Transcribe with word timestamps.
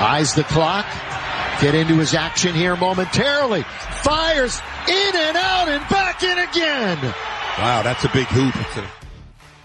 eyes 0.00 0.34
the 0.34 0.44
clock, 0.44 0.86
get 1.60 1.74
into 1.74 1.96
his 1.98 2.14
action 2.14 2.54
here 2.54 2.76
momentarily, 2.76 3.62
fires 4.02 4.60
in 4.88 5.16
and 5.16 5.36
out 5.36 5.68
and 5.68 5.88
back 5.88 6.22
in 6.22 6.38
again. 6.38 6.98
Wow, 7.58 7.82
that's 7.82 8.04
a 8.04 8.10
big 8.10 8.26
hoop. 8.28 8.54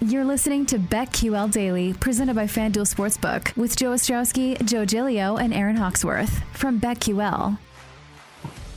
You're 0.01 0.25
listening 0.25 0.65
to 0.65 0.79
BetQL 0.79 1.51
Daily, 1.51 1.93
presented 1.93 2.35
by 2.35 2.45
FanDuel 2.45 2.93
Sportsbook, 2.93 3.55
with 3.55 3.77
Joe 3.77 3.91
Ostrowski, 3.91 4.61
Joe 4.65 4.85
Gilio, 4.85 5.39
and 5.39 5.53
Aaron 5.53 5.77
Hawksworth 5.77 6.43
from 6.53 6.81
BetQL. 6.81 7.57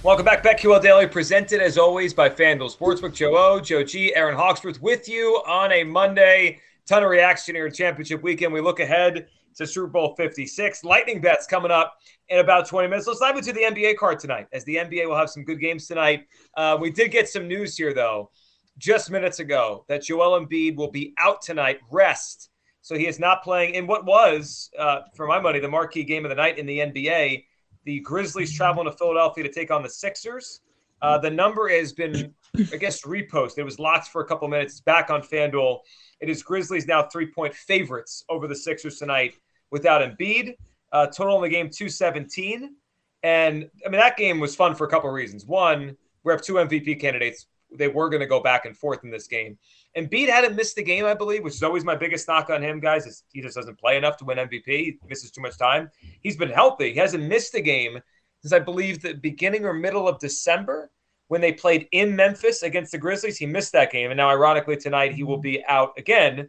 Welcome 0.03 0.25
back, 0.25 0.45
BetQL 0.45 0.81
Daily, 0.81 1.09
presented 1.09 1.61
as 1.61 1.79
always 1.79 2.15
by 2.15 2.29
FanDuel 2.29 2.77
Sportsbook. 2.77 3.13
Joe 3.13 3.37
O, 3.37 3.61
Joe 3.61 3.83
G, 3.83 4.15
Aaron 4.15 4.37
Hawksworth 4.37 4.81
with 4.81 5.09
you 5.09 5.43
on 5.49 5.73
a 5.73 5.83
Monday. 5.83 6.61
Ton 6.87 7.03
of 7.03 7.11
reaction 7.11 7.57
here 7.57 7.67
in 7.67 7.73
championship 7.73 8.23
weekend. 8.23 8.53
We 8.53 8.61
look 8.61 8.79
ahead 8.79 9.27
to 9.57 9.67
Super 9.67 9.89
Bowl 9.89 10.15
56. 10.17 10.85
Lightning 10.85 11.21
bets 11.21 11.47
coming 11.47 11.71
up 11.71 11.99
in 12.29 12.39
about 12.39 12.67
20 12.67 12.89
minutes. 12.89 13.07
Let's 13.07 13.21
dive 13.21 13.37
into 13.37 13.53
the 13.53 13.63
NBA 13.63 13.97
card 13.97 14.19
tonight, 14.19 14.47
as 14.53 14.65
the 14.65 14.77
NBA 14.77 15.09
will 15.09 15.17
have 15.17 15.31
some 15.31 15.45
good 15.45 15.61
games 15.61 15.87
tonight. 15.87 16.27
Uh, 16.57 16.77
we 16.81 16.91
did 16.91 17.11
get 17.11 17.29
some 17.29 17.49
news 17.49 17.77
here, 17.77 17.95
though, 17.95 18.31
just 18.79 19.11
minutes 19.11 19.41
ago, 19.41 19.85
that 19.89 20.03
Joel 20.03 20.41
Embiid 20.41 20.77
will 20.77 20.91
be 20.91 21.15
out 21.19 21.43
tonight, 21.43 21.81
rest. 21.91 22.51
So 22.83 22.97
he 22.97 23.07
is 23.07 23.19
not 23.19 23.43
playing 23.43 23.75
in 23.75 23.87
what 23.87 24.05
was, 24.05 24.71
uh, 24.79 25.01
for 25.15 25.27
my 25.27 25.41
money, 25.41 25.59
the 25.59 25.69
marquee 25.69 26.05
game 26.05 26.25
of 26.25 26.29
the 26.29 26.37
night 26.37 26.59
in 26.59 26.67
the 26.67 26.79
NBA. 26.79 27.45
The 27.85 28.01
Grizzlies 28.01 28.53
traveling 28.53 28.91
to 28.91 28.97
Philadelphia 28.97 29.45
to 29.45 29.53
take 29.53 29.71
on 29.71 29.83
the 29.83 29.89
Sixers. 29.91 30.61
Uh, 31.03 31.19
the 31.19 31.31
number 31.31 31.69
has 31.69 31.93
been, 31.93 32.35
I 32.73 32.77
guess, 32.77 33.03
reposted. 33.03 33.59
It 33.59 33.65
was 33.65 33.79
locked 33.79 34.09
for 34.09 34.23
a 34.23 34.27
couple 34.27 34.49
minutes. 34.49 34.81
Back 34.81 35.11
on 35.11 35.23
FanDuel. 35.23 35.81
It 36.21 36.31
is 36.31 36.43
Grizzlies 36.43 36.87
now 36.87 37.03
three 37.03 37.27
point 37.27 37.55
favorites 37.55 38.25
over 38.29 38.47
the 38.47 38.57
Sixers 38.57 38.99
tonight 38.99 39.35
without 39.71 40.03
Embiid. 40.03 40.57
Uh, 40.93 41.07
total 41.07 41.37
in 41.37 41.43
the 41.43 41.49
game 41.49 41.69
217. 41.69 42.75
And 43.23 43.69
I 43.85 43.89
mean, 43.89 44.01
that 44.01 44.17
game 44.17 44.39
was 44.39 44.55
fun 44.55 44.75
for 44.75 44.87
a 44.87 44.89
couple 44.89 45.11
of 45.11 45.15
reasons. 45.15 45.47
One, 45.47 45.97
we 46.25 46.33
have 46.33 46.43
two 46.43 46.55
MVP 46.55 47.01
candidates. 47.01 47.47
They 47.73 47.89
were 47.89 48.09
going 48.09 48.21
to 48.21 48.27
go 48.27 48.41
back 48.41 48.65
and 48.65 48.77
forth 48.77 49.03
in 49.03 49.11
this 49.11 49.27
game. 49.27 49.59
And 49.95 50.09
Embiid 50.09 50.29
hadn't 50.29 50.55
missed 50.55 50.77
the 50.77 50.83
game, 50.83 51.05
I 51.05 51.15
believe, 51.15 51.43
which 51.43 51.55
is 51.55 51.63
always 51.63 51.85
my 51.85 51.97
biggest 51.97 52.29
knock 52.29 52.51
on 52.51 52.63
him, 52.63 52.81
guys. 52.81 53.07
Is 53.07 53.25
he 53.33 53.41
just 53.41 53.57
doesn't 53.57 53.79
play 53.79 53.97
enough 53.97 54.17
to 54.19 54.25
win 54.25 54.39
MVP. 54.39 54.67
He 54.67 54.99
misses 55.09 55.31
too 55.31 55.41
much 55.41 55.59
time. 55.59 55.91
He's 56.21 56.37
been 56.37 56.51
healthy. 56.51 56.93
He 56.93 56.99
hasn't 56.99 57.25
missed 57.25 57.55
a 57.55 57.61
game 57.61 57.99
since 58.43 58.53
I 58.53 58.59
believe 58.61 59.03
the 59.03 59.15
beginning 59.15 59.65
or 59.65 59.73
middle 59.73 60.07
of 60.07 60.21
December 60.21 60.91
when 61.29 61.41
they 61.41 61.53
played 61.53 61.89
in 61.93 62.15
Memphis 62.15 62.63
against 62.63 62.93
the 62.93 62.99
Grizzlies. 62.99 63.39
He 63.39 63.47
missed 63.47 63.73
that 63.73 63.91
game. 63.91 64.11
And 64.11 64.19
now, 64.19 64.29
ironically, 64.29 64.77
tonight 64.77 65.15
he 65.15 65.25
will 65.25 65.39
be 65.39 65.65
out 65.67 65.93
again 65.99 66.49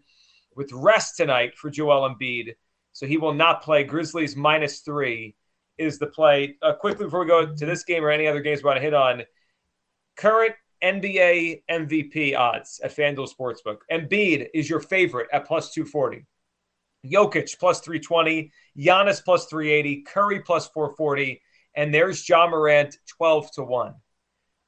with 0.55 0.71
rest 0.71 1.17
tonight 1.17 1.57
for 1.57 1.69
Joel 1.69 2.09
Embiid. 2.09 2.55
So 2.97 3.05
he 3.05 3.17
will 3.17 3.35
not 3.35 3.61
play. 3.61 3.83
Grizzlies 3.83 4.35
minus 4.35 4.79
three 4.79 5.35
is 5.77 5.99
the 5.99 6.07
play. 6.07 6.55
Uh, 6.63 6.73
quickly 6.73 7.05
before 7.05 7.19
we 7.19 7.27
go 7.27 7.45
to 7.45 7.65
this 7.67 7.83
game 7.83 8.03
or 8.03 8.09
any 8.09 8.25
other 8.25 8.41
games 8.41 8.63
we 8.63 8.69
want 8.69 8.77
to 8.77 8.81
hit 8.81 8.95
on, 8.95 9.21
current 10.15 10.55
NBA 10.83 11.61
MVP 11.69 12.35
odds 12.35 12.79
at 12.83 12.95
FanDuel 12.95 13.29
Sportsbook. 13.31 13.81
Embiid 13.91 14.47
is 14.51 14.67
your 14.67 14.79
favorite 14.79 15.27
at 15.31 15.45
plus 15.45 15.71
240. 15.75 16.25
Jokic 17.05 17.59
plus 17.59 17.81
320, 17.81 18.51
Giannis 18.75 19.23
plus 19.23 19.45
380, 19.45 20.01
Curry 20.01 20.39
plus 20.39 20.67
440, 20.69 21.39
and 21.75 21.93
there's 21.93 22.27
Ja 22.27 22.49
Morant 22.49 22.97
12 23.15 23.51
to 23.51 23.63
1. 23.63 23.93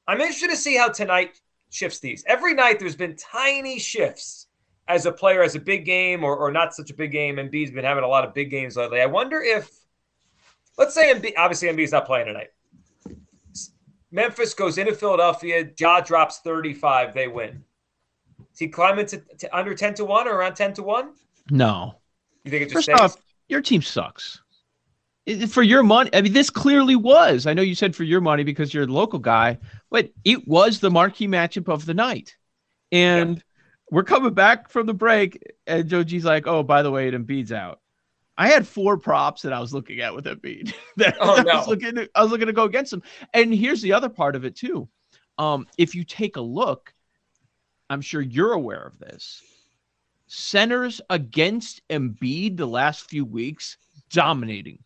I'm 0.06 0.20
interested 0.20 0.50
to 0.50 0.56
see 0.56 0.76
how 0.76 0.88
tonight 0.88 1.40
shifts 1.70 1.98
these. 1.98 2.22
Every 2.28 2.54
night 2.54 2.78
there's 2.78 2.94
been 2.94 3.16
tiny 3.16 3.80
shifts 3.80 4.46
as 4.90 5.06
a 5.06 5.12
player, 5.12 5.42
as 5.42 5.54
a 5.54 5.60
big 5.60 5.84
game 5.84 6.24
or, 6.24 6.36
or 6.36 6.50
not 6.50 6.74
such 6.74 6.90
a 6.90 6.94
big 6.94 7.12
game. 7.12 7.36
Embiid's 7.36 7.70
been 7.70 7.84
having 7.84 8.02
a 8.04 8.08
lot 8.08 8.24
of 8.24 8.34
big 8.34 8.50
games 8.50 8.76
lately. 8.76 9.00
I 9.00 9.06
wonder 9.06 9.40
if, 9.40 9.70
let's 10.76 10.94
say, 10.94 11.14
Embiid, 11.14 11.34
obviously 11.38 11.68
Embiid's 11.68 11.92
not 11.92 12.06
playing 12.06 12.26
tonight. 12.26 12.48
Memphis 14.10 14.54
goes 14.54 14.76
into 14.78 14.92
Philadelphia. 14.94 15.68
Ja 15.78 16.00
drops 16.00 16.40
35. 16.40 17.14
They 17.14 17.28
win. 17.28 17.62
Is 18.52 18.58
he 18.58 18.68
climbing 18.68 19.06
to, 19.06 19.18
to 19.38 19.56
under 19.56 19.74
10 19.74 19.94
to 19.94 20.04
1 20.04 20.26
or 20.26 20.32
around 20.32 20.54
10 20.54 20.74
to 20.74 20.82
1? 20.82 21.10
No. 21.50 21.94
You 22.44 22.50
think 22.50 22.62
it 22.62 22.64
just 22.66 22.74
First 22.74 22.84
stays? 22.86 23.00
off, 23.00 23.16
your 23.48 23.60
team 23.60 23.82
sucks. 23.82 24.42
It- 25.26 25.48
for 25.48 25.62
your 25.62 25.84
money, 25.84 26.10
I 26.12 26.22
mean, 26.22 26.32
this 26.32 26.50
clearly 26.50 26.96
was. 26.96 27.46
I 27.46 27.52
know 27.54 27.62
you 27.62 27.76
said 27.76 27.94
for 27.94 28.02
your 28.02 28.20
money 28.20 28.42
because 28.42 28.74
you're 28.74 28.86
the 28.86 28.92
local 28.92 29.20
guy, 29.20 29.58
but 29.90 30.10
it 30.24 30.48
was 30.48 30.80
the 30.80 30.90
marquee 30.90 31.28
matchup 31.28 31.72
of 31.72 31.86
the 31.86 31.94
night. 31.94 32.36
And 32.90 33.40
we're 33.90 34.04
coming 34.04 34.34
back 34.34 34.68
from 34.68 34.86
the 34.86 34.94
break, 34.94 35.42
and 35.66 35.88
Joe 35.88 36.02
G's 36.04 36.24
like, 36.24 36.46
"Oh, 36.46 36.62
by 36.62 36.82
the 36.82 36.90
way, 36.90 37.08
it 37.08 37.14
Embiid's 37.14 37.52
out." 37.52 37.80
I 38.38 38.48
had 38.48 38.66
four 38.66 38.96
props 38.96 39.42
that 39.42 39.52
I 39.52 39.60
was 39.60 39.74
looking 39.74 40.00
at 40.00 40.14
with 40.14 40.24
Embiid. 40.24 40.72
that 40.96 41.16
Oh, 41.20 41.36
I 41.36 41.42
no. 41.42 41.56
was 41.58 41.68
looking 41.68 41.94
to, 41.96 42.08
I 42.14 42.22
was 42.22 42.30
looking 42.30 42.46
to 42.46 42.54
go 42.54 42.64
against 42.64 42.92
him. 42.92 43.02
And 43.34 43.52
here's 43.52 43.82
the 43.82 43.92
other 43.92 44.08
part 44.08 44.34
of 44.34 44.46
it 44.46 44.56
too. 44.56 44.88
Um, 45.36 45.66
if 45.76 45.94
you 45.94 46.04
take 46.04 46.36
a 46.36 46.40
look, 46.40 46.94
I'm 47.90 48.00
sure 48.00 48.22
you're 48.22 48.52
aware 48.52 48.82
of 48.82 48.98
this. 48.98 49.42
Centers 50.26 51.00
against 51.10 51.86
Embiid 51.88 52.56
the 52.56 52.66
last 52.66 53.10
few 53.10 53.24
weeks 53.26 53.76
dominating. 54.10 54.82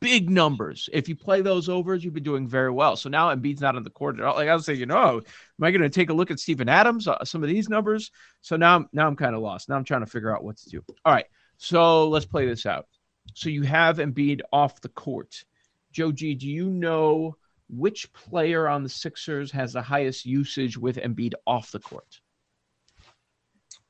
Big 0.00 0.30
numbers. 0.30 0.88
If 0.92 1.08
you 1.08 1.16
play 1.16 1.42
those 1.42 1.68
overs, 1.68 2.02
you've 2.02 2.14
been 2.14 2.22
doing 2.22 2.48
very 2.48 2.70
well. 2.70 2.96
So 2.96 3.10
now 3.10 3.34
Embiid's 3.34 3.60
not 3.60 3.76
on 3.76 3.82
the 3.82 3.90
court 3.90 4.18
at 4.18 4.24
all. 4.24 4.34
Like 4.34 4.48
I 4.48 4.54
was 4.54 4.64
saying, 4.64 4.80
you 4.80 4.86
know, 4.86 5.18
am 5.18 5.64
I 5.64 5.70
going 5.70 5.82
to 5.82 5.90
take 5.90 6.08
a 6.08 6.14
look 6.14 6.30
at 6.30 6.40
Steven 6.40 6.68
Adams, 6.68 7.06
uh, 7.06 7.24
some 7.24 7.42
of 7.42 7.48
these 7.48 7.68
numbers? 7.68 8.10
So 8.40 8.56
now, 8.56 8.76
I'm 8.76 8.88
now 8.92 9.06
I'm 9.06 9.16
kind 9.16 9.34
of 9.34 9.42
lost. 9.42 9.68
Now 9.68 9.76
I'm 9.76 9.84
trying 9.84 10.00
to 10.00 10.10
figure 10.10 10.34
out 10.34 10.44
what 10.44 10.56
to 10.58 10.70
do. 10.70 10.82
All 11.04 11.12
right, 11.12 11.26
so 11.58 12.08
let's 12.08 12.24
play 12.24 12.46
this 12.46 12.64
out. 12.64 12.86
So 13.34 13.50
you 13.50 13.62
have 13.62 13.98
Embiid 13.98 14.40
off 14.52 14.80
the 14.80 14.88
court. 14.88 15.44
Joe 15.92 16.12
G, 16.12 16.34
do 16.34 16.48
you 16.48 16.70
know 16.70 17.36
which 17.68 18.12
player 18.12 18.68
on 18.68 18.82
the 18.82 18.88
Sixers 18.88 19.50
has 19.52 19.72
the 19.72 19.82
highest 19.82 20.24
usage 20.24 20.78
with 20.78 20.96
Embiid 20.96 21.34
off 21.46 21.70
the 21.72 21.80
court? 21.80 22.20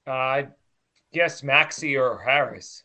Uh, 0.06 0.10
I 0.10 0.48
guess 1.12 1.42
Maxey 1.42 1.96
or 1.96 2.18
Harris. 2.18 2.84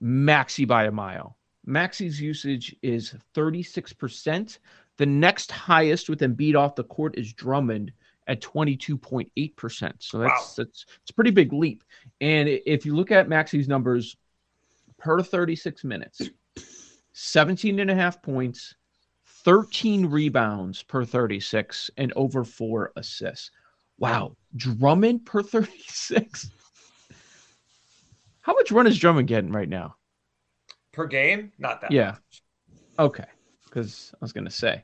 Maxey 0.00 0.64
by 0.64 0.84
a 0.84 0.90
mile. 0.90 1.35
Maxey's 1.66 2.20
usage 2.20 2.74
is 2.82 3.14
36%. 3.34 4.58
The 4.96 5.06
next 5.06 5.50
highest 5.52 6.08
with 6.08 6.20
Embiid 6.20 6.54
off 6.56 6.74
the 6.76 6.84
court 6.84 7.18
is 7.18 7.32
Drummond 7.32 7.92
at 8.28 8.40
22.8%. 8.40 9.92
So 9.98 10.18
that's 10.18 10.30
Wow. 10.32 10.52
that's 10.56 10.86
it's 11.02 11.10
a 11.10 11.14
pretty 11.14 11.30
big 11.30 11.52
leap. 11.52 11.84
And 12.20 12.48
if 12.48 12.86
you 12.86 12.94
look 12.96 13.10
at 13.10 13.28
Maxey's 13.28 13.68
numbers 13.68 14.16
per 14.98 15.22
36 15.22 15.84
minutes, 15.84 16.22
17 17.12 17.78
and 17.80 17.90
a 17.90 17.94
half 17.94 18.22
points, 18.22 18.74
13 19.44 20.06
rebounds 20.06 20.82
per 20.82 21.04
36 21.04 21.90
and 21.98 22.12
over 22.16 22.44
4 22.44 22.92
assists. 22.96 23.50
Wow, 23.98 24.36
Drummond 24.56 25.24
per 25.24 25.42
36. 25.42 26.50
How 28.40 28.54
much 28.54 28.70
run 28.72 28.86
is 28.86 28.98
Drummond 28.98 29.28
getting 29.28 29.52
right 29.52 29.68
now? 29.68 29.96
Per 30.96 31.06
game? 31.06 31.52
Not 31.58 31.82
that 31.82 31.92
Yeah. 31.92 32.12
much. 32.12 32.42
Okay, 32.98 33.26
because 33.66 34.12
I 34.14 34.18
was 34.22 34.32
gonna 34.32 34.50
say, 34.50 34.82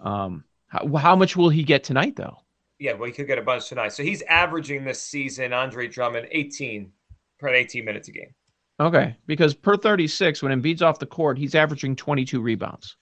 um, 0.00 0.44
how, 0.66 0.96
how 0.96 1.14
much 1.14 1.36
will 1.36 1.50
he 1.50 1.62
get 1.62 1.84
tonight 1.84 2.16
though? 2.16 2.38
Yeah, 2.78 2.94
well, 2.94 3.06
he 3.06 3.12
could 3.12 3.26
get 3.26 3.38
a 3.38 3.42
bunch 3.42 3.68
tonight. 3.68 3.92
So 3.92 4.02
he's 4.02 4.22
averaging 4.22 4.84
this 4.84 5.00
season, 5.02 5.52
Andre 5.52 5.86
Drummond, 5.86 6.26
18 6.30 6.90
per 7.38 7.48
18 7.48 7.84
minutes 7.84 8.08
a 8.08 8.12
game. 8.12 8.34
Okay, 8.80 9.14
because 9.26 9.54
per 9.54 9.76
36, 9.76 10.42
when 10.42 10.60
Embiid's 10.60 10.82
off 10.82 10.98
the 10.98 11.06
court, 11.06 11.36
he's 11.38 11.54
averaging 11.54 11.94
22 11.94 12.40
rebounds. 12.40 12.96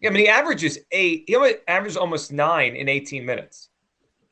Yeah, 0.00 0.10
I 0.10 0.12
mean, 0.12 0.24
he 0.24 0.28
averages 0.28 0.78
eight. 0.92 1.24
He 1.26 1.34
only 1.34 1.54
averages 1.66 1.96
almost 1.96 2.30
nine 2.30 2.76
in 2.76 2.88
18 2.88 3.24
minutes. 3.24 3.70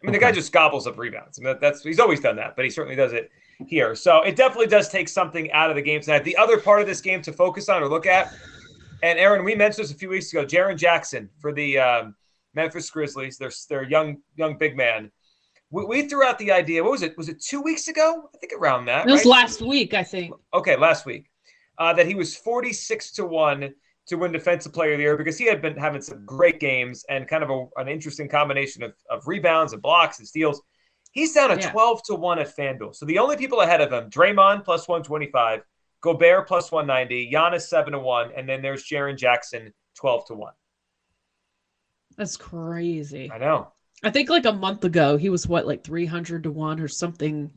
I 0.02 0.06
mean, 0.06 0.12
the 0.12 0.18
guy 0.18 0.30
just 0.30 0.52
gobbles 0.52 0.86
up 0.86 0.98
rebounds. 0.98 1.40
I 1.40 1.42
mean, 1.42 1.56
that's 1.60 1.82
he's 1.82 1.98
always 1.98 2.20
done 2.20 2.36
that, 2.36 2.54
but 2.54 2.64
he 2.64 2.70
certainly 2.70 2.94
does 2.94 3.12
it 3.14 3.30
here. 3.66 3.94
So 3.94 4.22
it 4.22 4.36
definitely 4.36 4.66
does 4.66 4.88
take 4.88 5.08
something 5.08 5.50
out 5.52 5.70
of 5.70 5.76
the 5.76 5.82
game 5.82 6.00
tonight. 6.00 6.24
The 6.24 6.36
other 6.36 6.58
part 6.58 6.80
of 6.80 6.86
this 6.86 7.00
game 7.00 7.22
to 7.22 7.32
focus 7.32 7.68
on 7.68 7.82
or 7.82 7.88
look 7.88 8.06
at, 8.06 8.34
and 9.02 9.18
Aaron, 9.18 9.44
we 9.44 9.54
mentioned 9.54 9.84
this 9.84 9.92
a 9.92 9.96
few 9.96 10.08
weeks 10.08 10.32
ago. 10.32 10.44
Jaren 10.44 10.76
Jackson 10.76 11.28
for 11.38 11.52
the 11.52 11.78
um, 11.78 12.14
Memphis 12.54 12.88
Grizzlies. 12.90 13.36
They're 13.38 13.52
they're 13.68 13.84
young 13.84 14.18
young 14.36 14.56
big 14.58 14.76
man. 14.76 15.10
We, 15.70 15.84
we, 15.84 16.08
threw 16.08 16.24
out 16.24 16.38
the 16.38 16.52
idea. 16.52 16.82
What 16.82 16.92
was 16.92 17.02
it? 17.02 17.16
Was 17.18 17.28
it 17.28 17.42
two 17.42 17.60
weeks 17.60 17.88
ago? 17.88 18.30
I 18.34 18.38
think 18.38 18.52
around 18.52 18.86
that. 18.86 19.06
It 19.06 19.10
was 19.10 19.20
right? 19.20 19.42
last 19.42 19.60
week, 19.60 19.94
I 19.94 20.02
think. 20.02 20.34
Okay, 20.54 20.76
last 20.76 21.06
week. 21.06 21.28
Uh, 21.78 21.92
that 21.92 22.06
he 22.06 22.14
was 22.14 22.36
forty 22.36 22.72
six 22.72 23.10
to 23.12 23.26
one 23.26 23.74
to 24.06 24.16
win 24.16 24.32
Defensive 24.32 24.72
Player 24.72 24.92
of 24.92 24.98
the 24.98 25.02
Year 25.02 25.16
because 25.16 25.36
he 25.36 25.46
had 25.46 25.60
been 25.60 25.76
having 25.76 26.00
some 26.00 26.24
great 26.24 26.60
games 26.60 27.04
and 27.10 27.28
kind 27.28 27.42
of 27.42 27.50
a, 27.50 27.66
an 27.76 27.88
interesting 27.88 28.28
combination 28.28 28.82
of, 28.82 28.94
of 29.10 29.26
rebounds 29.26 29.72
and 29.72 29.82
blocks 29.82 30.20
and 30.20 30.26
steals. 30.26 30.62
He's 31.16 31.32
down 31.32 31.50
at 31.50 31.62
yeah. 31.62 31.70
12 31.70 32.02
to 32.04 32.14
1 32.14 32.40
at 32.40 32.54
FanDuel. 32.54 32.94
So 32.94 33.06
the 33.06 33.18
only 33.18 33.38
people 33.38 33.62
ahead 33.62 33.80
of 33.80 33.90
him, 33.90 34.10
Draymond 34.10 34.66
plus 34.66 34.86
125, 34.86 35.62
Gobert 36.02 36.46
plus 36.46 36.70
190, 36.70 37.32
Giannis 37.32 37.62
7 37.62 37.94
to 37.94 37.98
1, 37.98 38.32
and 38.36 38.46
then 38.46 38.60
there's 38.60 38.84
Jaren 38.84 39.16
Jackson 39.16 39.72
12 39.94 40.26
to 40.26 40.34
1. 40.34 40.52
That's 42.18 42.36
crazy. 42.36 43.32
I 43.32 43.38
know. 43.38 43.72
I 44.04 44.10
think 44.10 44.28
like 44.28 44.44
a 44.44 44.52
month 44.52 44.84
ago 44.84 45.16
he 45.16 45.30
was 45.30 45.48
what 45.48 45.66
like 45.66 45.82
300 45.82 46.42
to 46.42 46.50
1 46.50 46.80
or 46.80 46.88
something. 46.88 47.50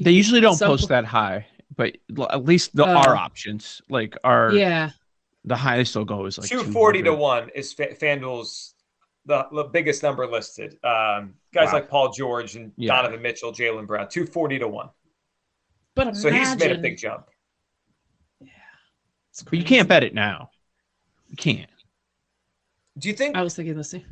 They 0.00 0.10
usually 0.10 0.40
don't 0.40 0.58
post 0.58 0.88
that 0.88 1.04
high, 1.04 1.46
but 1.76 1.98
at 2.30 2.44
least 2.44 2.74
the 2.74 2.84
uh, 2.84 2.94
our 3.06 3.14
options 3.14 3.80
like 3.88 4.16
are 4.24 4.50
Yeah. 4.52 4.90
The 5.44 5.56
highest 5.56 5.94
they'll 5.94 6.04
go 6.04 6.26
is 6.26 6.36
like 6.36 6.50
240 6.50 7.04
to 7.04 7.14
1 7.14 7.50
is 7.54 7.72
FanDuel's 7.72 8.74
the, 9.26 9.46
the 9.52 9.64
biggest 9.64 10.02
number 10.02 10.26
listed. 10.26 10.72
Um, 10.84 11.34
guys 11.52 11.66
wow. 11.66 11.72
like 11.74 11.88
Paul 11.88 12.12
George 12.12 12.56
and 12.56 12.72
yeah. 12.76 12.94
Donovan 12.94 13.22
Mitchell, 13.22 13.52
Jaylen 13.52 13.86
Brown, 13.86 14.08
240 14.08 14.58
to 14.60 14.68
1. 14.68 14.88
But 15.94 16.02
imagine, 16.02 16.20
so 16.20 16.30
he's 16.30 16.56
made 16.56 16.72
a 16.72 16.78
big 16.78 16.98
jump. 16.98 17.26
Yeah. 18.40 18.48
But 19.44 19.58
you 19.58 19.64
can't 19.64 19.88
bet 19.88 20.04
it 20.04 20.14
now. 20.14 20.50
You 21.28 21.36
can't. 21.36 21.70
Do 22.98 23.08
you 23.08 23.14
think? 23.14 23.36
I 23.36 23.42
was 23.42 23.54
thinking 23.54 23.76
the 23.76 23.84
same. 23.84 24.04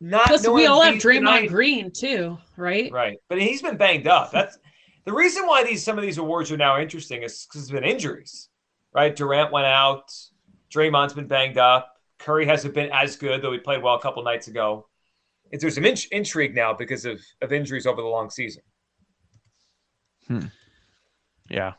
Not 0.00 0.26
Plus, 0.26 0.46
we 0.46 0.66
all 0.66 0.82
have 0.82 0.96
Draymond 0.96 1.18
tonight. 1.18 1.48
Green 1.48 1.90
too, 1.90 2.38
right? 2.56 2.90
Right, 2.92 3.18
but 3.28 3.40
he's 3.40 3.62
been 3.62 3.76
banged 3.76 4.06
up. 4.06 4.30
That's 4.30 4.58
the 5.04 5.12
reason 5.12 5.46
why 5.46 5.64
these 5.64 5.84
some 5.84 5.98
of 5.98 6.02
these 6.02 6.18
awards 6.18 6.52
are 6.52 6.56
now 6.56 6.80
interesting 6.80 7.22
is 7.22 7.46
because 7.46 7.66
there's 7.66 7.80
been 7.80 7.88
injuries, 7.88 8.48
right? 8.94 9.14
Durant 9.14 9.50
went 9.50 9.66
out, 9.66 10.12
Draymond's 10.72 11.14
been 11.14 11.26
banged 11.26 11.58
up, 11.58 11.97
Curry 12.18 12.46
hasn't 12.46 12.74
been 12.74 12.90
as 12.92 13.16
good, 13.16 13.42
though 13.42 13.52
he 13.52 13.58
played 13.58 13.82
well 13.82 13.94
a 13.94 14.00
couple 14.00 14.22
nights 14.22 14.48
ago. 14.48 14.86
It's, 15.50 15.62
there's 15.62 15.74
some 15.74 15.84
in- 15.84 15.96
intrigue 16.12 16.54
now 16.54 16.74
because 16.74 17.04
of, 17.04 17.20
of 17.40 17.52
injuries 17.52 17.86
over 17.86 18.02
the 18.02 18.08
long 18.08 18.30
season. 18.30 18.62
Hmm. 20.26 20.46
Yeah. 21.48 21.74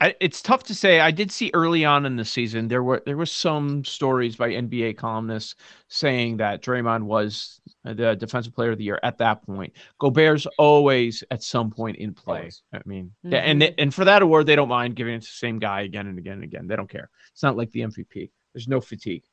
I, 0.00 0.14
it's 0.20 0.42
tough 0.42 0.64
to 0.64 0.74
say. 0.74 1.00
I 1.00 1.10
did 1.10 1.30
see 1.30 1.50
early 1.54 1.84
on 1.84 2.06
in 2.06 2.16
the 2.16 2.24
season 2.24 2.68
there 2.68 2.82
were 2.82 3.02
there 3.06 3.16
was 3.16 3.30
some 3.30 3.84
stories 3.84 4.36
by 4.36 4.50
NBA 4.50 4.96
columnists 4.96 5.54
saying 5.88 6.38
that 6.38 6.62
Draymond 6.62 7.04
was 7.04 7.60
the 7.84 8.16
defensive 8.16 8.54
player 8.54 8.72
of 8.72 8.78
the 8.78 8.84
year 8.84 8.98
at 9.02 9.18
that 9.18 9.44
point. 9.44 9.72
Gobert's 10.00 10.46
always 10.58 11.22
at 11.30 11.42
some 11.42 11.70
point 11.70 11.96
in 11.96 12.12
play. 12.12 12.38
Always. 12.38 12.62
I 12.72 12.80
mean, 12.84 13.12
mm-hmm. 13.24 13.34
and 13.34 13.74
and 13.78 13.94
for 13.94 14.04
that 14.04 14.22
award 14.22 14.46
they 14.46 14.56
don't 14.56 14.68
mind 14.68 14.96
giving 14.96 15.14
it 15.14 15.22
to 15.22 15.28
the 15.28 15.32
same 15.32 15.58
guy 15.58 15.82
again 15.82 16.06
and 16.06 16.18
again 16.18 16.34
and 16.34 16.44
again. 16.44 16.66
They 16.66 16.76
don't 16.76 16.90
care. 16.90 17.10
It's 17.32 17.42
not 17.42 17.56
like 17.56 17.70
the 17.70 17.80
MVP. 17.80 18.30
There's 18.54 18.68
no 18.68 18.80
fatigue. 18.80 19.24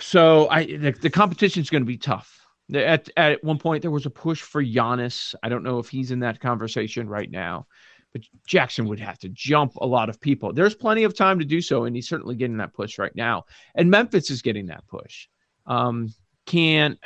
So 0.00 0.48
I 0.48 0.64
the, 0.64 0.92
the 0.92 1.10
competition 1.10 1.62
is 1.62 1.70
going 1.70 1.82
to 1.82 1.86
be 1.86 1.98
tough. 1.98 2.40
At 2.72 3.10
at 3.16 3.42
one 3.44 3.58
point 3.58 3.82
there 3.82 3.90
was 3.90 4.06
a 4.06 4.10
push 4.10 4.40
for 4.40 4.62
Giannis. 4.62 5.34
I 5.42 5.48
don't 5.48 5.62
know 5.62 5.78
if 5.78 5.88
he's 5.88 6.10
in 6.10 6.20
that 6.20 6.40
conversation 6.40 7.08
right 7.08 7.30
now 7.30 7.66
but 8.12 8.22
Jackson 8.46 8.86
would 8.86 9.00
have 9.00 9.18
to 9.20 9.28
jump 9.30 9.76
a 9.76 9.86
lot 9.86 10.08
of 10.08 10.20
people. 10.20 10.52
There's 10.52 10.74
plenty 10.74 11.04
of 11.04 11.16
time 11.16 11.38
to 11.38 11.44
do 11.44 11.60
so, 11.60 11.84
and 11.84 11.96
he's 11.96 12.08
certainly 12.08 12.36
getting 12.36 12.58
that 12.58 12.74
push 12.74 12.98
right 12.98 13.14
now. 13.14 13.44
And 13.74 13.90
Memphis 13.90 14.30
is 14.30 14.42
getting 14.42 14.66
that 14.66 14.86
push. 14.86 15.28
Um, 15.66 16.12
can't 16.46 16.98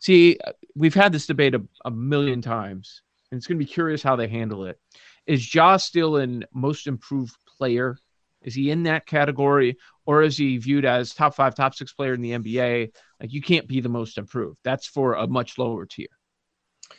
see. 0.00 0.38
We've 0.74 0.94
had 0.94 1.12
this 1.12 1.26
debate 1.26 1.54
a, 1.54 1.62
a 1.84 1.90
million 1.90 2.42
times, 2.42 3.02
and 3.30 3.38
it's 3.38 3.46
going 3.46 3.58
to 3.58 3.64
be 3.64 3.70
curious 3.70 4.02
how 4.02 4.16
they 4.16 4.28
handle 4.28 4.66
it. 4.66 4.78
Is 5.26 5.54
Ja 5.54 5.76
still 5.76 6.16
in 6.16 6.44
most 6.52 6.86
improved 6.86 7.36
player? 7.46 7.96
Is 8.44 8.54
he 8.54 8.70
in 8.70 8.84
that 8.84 9.06
category, 9.06 9.78
or 10.06 10.22
is 10.22 10.36
he 10.36 10.58
viewed 10.58 10.84
as 10.84 11.14
top 11.14 11.34
five, 11.34 11.54
top 11.54 11.74
six 11.74 11.92
player 11.92 12.14
in 12.14 12.20
the 12.20 12.32
NBA? 12.32 12.92
Like 13.20 13.32
you 13.32 13.40
can't 13.40 13.66
be 13.66 13.80
the 13.80 13.88
most 13.88 14.18
improved. 14.18 14.58
That's 14.62 14.86
for 14.86 15.14
a 15.14 15.26
much 15.26 15.58
lower 15.58 15.86
tier. 15.86 16.06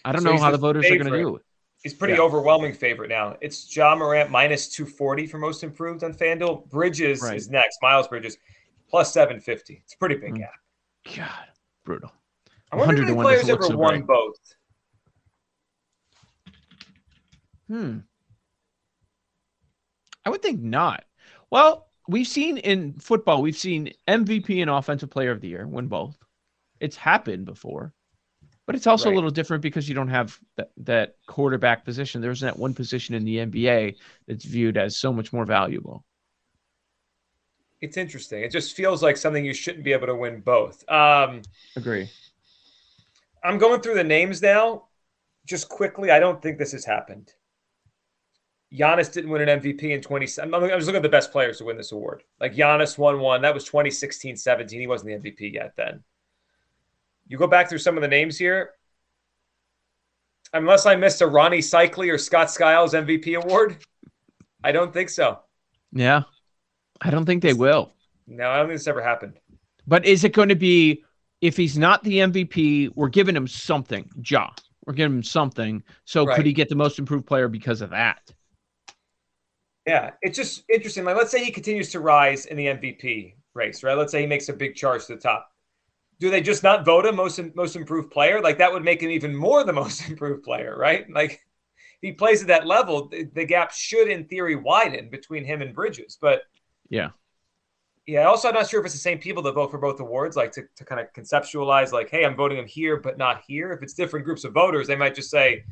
I 0.04 0.12
don't 0.12 0.24
so 0.24 0.34
know 0.34 0.40
how 0.40 0.52
the 0.52 0.58
voters 0.58 0.84
favorite. 0.84 1.08
are 1.08 1.10
going 1.10 1.24
to 1.24 1.30
do 1.30 1.36
it. 1.38 1.42
He's 1.84 1.94
pretty 1.94 2.16
yeah. 2.16 2.22
overwhelming 2.22 2.74
favorite 2.74 3.10
now. 3.10 3.38
It's 3.42 3.74
Ja 3.76 3.96
Morant 3.96 4.32
minus 4.32 4.70
240 4.70 5.28
for 5.28 5.38
most 5.38 5.64
improved 5.64 6.04
on 6.04 6.16
FanDuel. 6.16 6.68
Bridges 6.68 7.22
right. 7.22 7.36
is 7.38 7.50
next. 7.50 7.78
Miles 7.82 8.08
Bridges 8.08 8.38
plus 8.90 9.14
750. 9.14 9.82
It's 9.84 9.94
a 9.94 9.98
pretty 9.98 10.16
big 10.16 10.34
mm. 10.34 10.40
gap. 10.40 10.54
God, 11.16 11.48
brutal. 11.84 12.12
I 12.72 12.78
wonder 12.78 13.04
if 13.04 13.08
any 13.10 13.14
players 13.16 13.48
ever 13.48 13.62
so 13.62 13.78
won 13.78 14.02
both. 14.02 14.36
Hmm. 17.68 18.00
I 20.26 20.30
would 20.30 20.42
think 20.42 20.62
not. 20.62 21.04
Well, 21.52 21.88
we've 22.08 22.28
seen 22.28 22.58
in 22.58 22.94
football, 22.94 23.42
we've 23.42 23.58
seen 23.58 23.92
MVP 24.08 24.62
and 24.62 24.70
Offensive 24.70 25.10
Player 25.10 25.32
of 25.32 25.42
the 25.42 25.48
Year 25.48 25.68
win 25.68 25.88
both. 25.88 26.18
It's 26.80 26.96
happened 26.96 27.46
before. 27.46 27.94
But 28.66 28.76
it's 28.76 28.88
also 28.88 29.10
right. 29.10 29.14
a 29.14 29.16
little 29.16 29.30
different 29.30 29.62
because 29.62 29.88
you 29.88 29.94
don't 29.94 30.10
have 30.10 30.40
that, 30.58 30.72
that 30.78 31.16
quarterback 31.28 31.86
position. 31.86 32.20
There's 32.20 32.40
that 32.42 32.58
one 32.58 32.74
position 32.74 33.14
in 33.14 33.24
the 33.24 33.38
NBA 33.38 33.98
that's 34.28 34.44
viewed 34.44 34.76
as 34.76 34.98
so 34.98 35.14
much 35.14 35.32
more 35.32 35.46
valuable. 35.46 36.04
It's 37.80 37.98
interesting. 37.98 38.42
It 38.42 38.52
just 38.52 38.76
feels 38.76 39.04
like 39.04 39.18
something 39.18 39.46
you 39.46 39.54
shouldn't 39.54 39.84
be 39.84 39.94
able 39.94 40.08
to 40.08 40.16
win 40.16 40.42
both. 40.42 40.90
Um, 40.90 41.44
Agree. 41.76 42.10
I'm 43.44 43.60
going 43.60 43.82
through 43.82 43.96
the 43.96 44.04
names 44.04 44.42
now. 44.42 44.86
Just 45.46 45.70
quickly, 45.70 46.10
I 46.10 46.20
don't 46.20 46.42
think 46.42 46.58
this 46.58 46.72
has 46.72 46.86
happened. 46.86 47.32
Giannis 48.76 49.12
didn't 49.12 49.30
win 49.30 49.48
an 49.48 49.60
MVP 49.60 49.84
in 49.84 50.02
20. 50.02 50.28
I'm, 50.42 50.54
I'm 50.54 50.70
just 50.70 50.88
looking 50.88 50.98
at 50.98 51.04
the 51.04 51.10
best 51.10 51.32
players 51.32 51.58
to 51.60 51.66
win 51.66 51.78
this 51.78 51.92
award. 51.92 52.24
Like 52.40 52.54
Giannis 52.54 52.98
won 52.98 53.20
one. 53.20 53.42
That 53.42 53.54
was 53.54 53.64
2016 53.66 54.36
17. 54.36 54.80
He 54.80 54.88
wasn't 54.88 55.24
the 55.24 55.30
MVP 55.30 55.54
yet 55.54 55.74
then. 55.76 56.04
You 57.28 57.38
go 57.38 57.48
back 57.48 57.70
through 57.70 57.80
some 57.80 57.98
of 57.98 58.02
the 58.02 58.08
names 58.08 58.38
here. 58.38 58.72
Unless 60.54 60.86
I 60.86 60.96
missed 60.96 61.22
a 61.22 61.28
Ronnie 61.28 61.60
Seikaly 61.60 62.14
or 62.14 62.18
Scott 62.18 62.52
Skiles 62.52 62.94
MVP 62.94 63.42
award, 63.44 63.78
I 64.64 64.72
don't 64.72 64.94
think 64.94 65.10
so. 65.10 65.40
Yeah, 65.92 66.24
I 67.02 67.10
don't 67.10 67.26
think 67.26 67.42
they 67.42 67.54
will. 67.54 67.94
No, 68.28 68.50
I 68.50 68.58
don't 68.58 68.68
think 68.68 68.80
this 68.80 68.88
ever 68.88 69.02
happened. 69.02 69.40
But 69.88 70.06
is 70.06 70.24
it 70.24 70.34
going 70.34 70.50
to 70.50 70.56
be 70.56 71.04
if 71.42 71.58
he's 71.58 71.78
not 71.78 72.04
the 72.04 72.20
MVP? 72.20 72.92
We're 72.96 73.10
giving 73.10 73.36
him 73.36 73.48
something, 73.48 74.10
Ja. 74.24 74.50
We're 74.86 74.94
giving 74.94 75.18
him 75.18 75.24
something. 75.24 75.84
So 76.06 76.26
right. 76.26 76.36
could 76.36 76.46
he 76.46 76.54
get 76.54 76.70
the 76.70 76.76
most 76.76 77.00
improved 77.00 77.26
player 77.26 77.48
because 77.48 77.82
of 77.82 77.90
that? 77.90 78.32
Yeah, 79.86 80.12
it's 80.22 80.36
just 80.36 80.64
interesting. 80.74 81.04
Like, 81.04 81.16
let's 81.16 81.32
say 81.32 81.44
he 81.44 81.52
continues 81.52 81.92
to 81.92 82.00
rise 82.00 82.48
in 82.48 82.58
the 82.58 82.68
MVP 82.68 83.36
race, 83.54 83.84
right? 83.84 83.98
Let's 83.98 84.12
say 84.12 84.22
he 84.22 84.28
makes 84.28 84.50
a 84.50 84.54
big 84.54 84.76
charge 84.76 85.06
to 85.06 85.16
the 85.16 85.22
top 85.22 85.52
do 86.20 86.30
they 86.30 86.42
just 86.42 86.64
not 86.64 86.86
vote 86.86 87.06
him 87.06 87.16
most 87.16 87.40
most 87.56 87.76
improved 87.76 88.12
player? 88.12 88.42
Like 88.42 88.58
that 88.60 88.72
would 88.72 88.84
make 88.84 89.02
him 89.02 89.12
even 89.12 89.36
more 89.36 89.64
the 89.64 89.74
most 89.84 90.08
improved 90.08 90.44
player, 90.44 90.76
right? 90.78 91.06
Like 91.10 91.32
if 91.32 92.02
he 92.02 92.12
plays 92.12 92.42
at 92.42 92.48
that 92.48 92.68
level, 92.68 93.10
the, 93.10 93.26
the 93.34 93.46
gap 93.46 93.72
should, 93.72 94.10
in 94.10 94.26
theory, 94.26 94.56
widen 94.56 95.10
between 95.10 95.46
him 95.46 95.62
and 95.62 95.74
Bridges. 95.74 96.18
But 96.20 96.44
yeah, 96.90 97.10
yeah. 98.06 98.26
Also, 98.26 98.48
I'm 98.48 98.54
not 98.54 98.70
sure 98.70 98.80
if 98.80 98.86
it's 98.86 98.96
the 98.96 99.00
same 99.00 99.20
people 99.20 99.44
that 99.44 99.56
vote 99.56 99.72
for 99.72 99.78
both 99.78 100.00
awards. 100.00 100.36
Like 100.36 100.52
to, 100.54 100.64
to 100.76 100.86
kind 100.86 101.02
of 101.02 101.12
conceptualize, 101.14 101.92
like, 101.92 102.10
hey, 102.10 102.26
I'm 102.26 102.36
voting 102.36 102.58
him 102.58 102.68
here, 102.68 102.98
but 102.98 103.18
not 103.18 103.44
here. 103.48 103.72
If 103.72 103.82
it's 103.82 103.94
different 103.94 104.26
groups 104.26 104.44
of 104.44 104.54
voters, 104.54 104.88
they 104.88 104.96
might 104.96 105.16
just 105.16 105.30
say, 105.32 105.64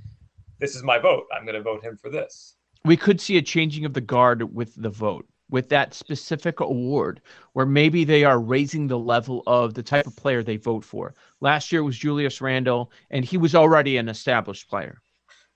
"This 0.60 0.76
is 0.76 0.84
my 0.84 1.00
vote. 1.00 1.26
I'm 1.36 1.46
going 1.46 1.56
to 1.56 1.62
vote 1.62 1.84
him 1.84 1.98
for 1.98 2.10
this." 2.10 2.56
We 2.86 2.98
could 2.98 3.22
see 3.22 3.38
a 3.38 3.42
changing 3.42 3.86
of 3.86 3.94
the 3.94 4.02
guard 4.02 4.54
with 4.54 4.74
the 4.76 4.90
vote 4.90 5.26
with 5.54 5.70
that 5.70 5.94
specific 5.94 6.60
award 6.62 7.22
where 7.54 7.66
maybe 7.66 8.04
they 8.04 8.24
are 8.24 8.40
raising 8.40 8.88
the 8.88 8.98
level 8.98 9.44
of 9.46 9.76
the 9.76 9.84
type 9.84 10.08
of 10.08 10.16
player 10.16 10.42
they 10.42 10.58
vote 10.58 10.84
for. 10.84 11.14
Last 11.42 11.72
year 11.72 11.84
was 11.84 11.96
Julius 11.96 12.42
Randle, 12.42 12.92
and 13.12 13.24
he 13.24 13.38
was 13.38 13.54
already 13.54 13.98
an 13.98 14.10
established 14.10 14.68
player, 14.68 15.00